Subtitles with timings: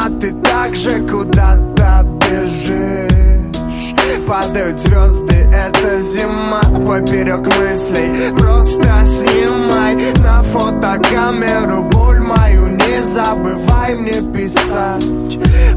[0.00, 3.94] этаже А ты так же куда-то бежишь?
[4.26, 8.32] Падают звезды, это зима Поперек мыслей.
[8.36, 15.04] Просто снимай на фотокамеру боль мою Не забывай мне писать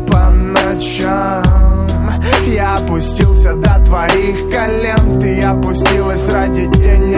[0.07, 1.43] по ночам.
[2.45, 7.12] Я опустился до твоих колен Ты опустилась ради денег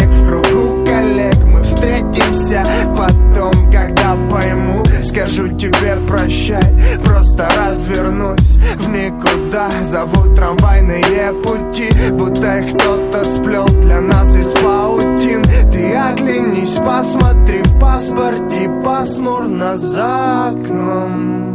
[7.76, 9.70] развернусь в никуда.
[9.84, 15.44] Зовут трамвайные пути, будто их кто-то сплел для нас из паутин.
[15.72, 21.46] Ты оглянись, посмотри в паспорте пасмурно за окном.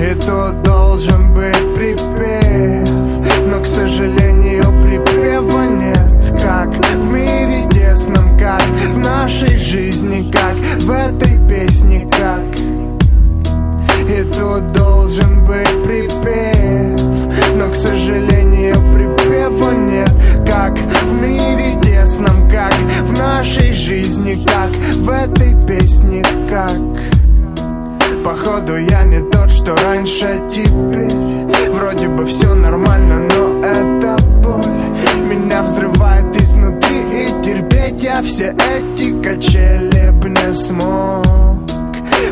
[0.00, 2.88] И тут должен быть припев
[3.48, 6.42] Но, к сожалению, припева нет.
[6.42, 11.23] Как в мире тесном, как в нашей жизни Как в этой
[24.24, 24.70] жизни Как?
[24.70, 26.70] В этой песне, как?
[28.24, 31.70] Походу я не тот, что раньше теперь.
[31.70, 34.64] Вроде бы все нормально, но это боль.
[35.28, 41.24] Меня взрывает изнутри и терпеть я все эти качели б не смог.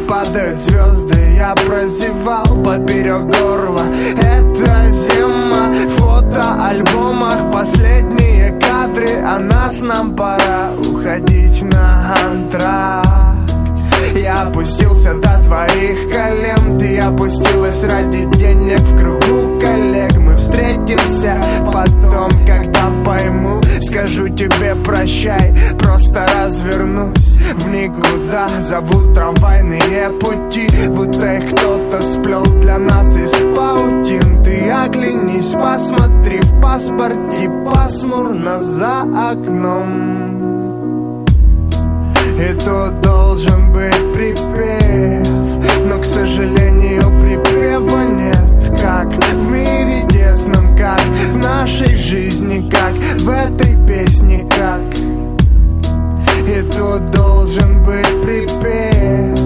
[0.08, 3.82] Падают звезды, я прозевал поперек горла.
[4.16, 7.52] Это зима, в фотоальбомах.
[7.52, 10.51] Последние кадры А нас нам пора
[17.02, 20.16] опустилась ради денег в кругу коллег.
[20.16, 23.60] Мы встретимся потом, когда пойму.
[23.80, 28.48] Скажу тебе прощай, просто развернусь в никуда.
[28.60, 34.42] Зовут трамвайные пути, будто их кто-то сплел для нас из паутин.
[34.44, 40.12] Ты оглянись, посмотри в паспорте пасмурно за окном.
[42.38, 45.31] И тут должен быть припев
[53.22, 54.80] в этой песне, как?
[56.48, 59.38] И тут должен быть припев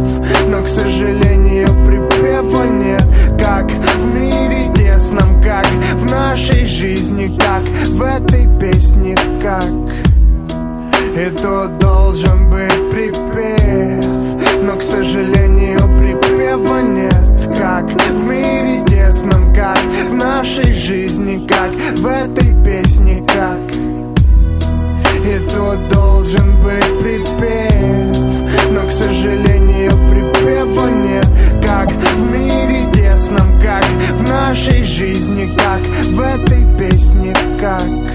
[0.49, 3.05] Но, к сожалению, припева нет.
[3.39, 9.65] Как в мире тесном, как в нашей жизни Как в этой песне, как?
[11.15, 14.07] И тут должен быть припев
[14.63, 15.36] Но, к сожалению,
[26.27, 28.17] должен быть припев
[28.73, 31.27] Но, к сожалению, припева нет.
[31.65, 38.06] Как в мире тесном, как в нашей жизни Как в этой песне, как